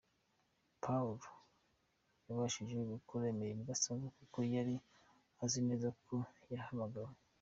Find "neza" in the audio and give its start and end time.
5.67-5.87